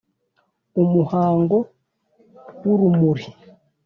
[0.81, 1.57] umuhango
[2.63, 3.25] w'urumuri,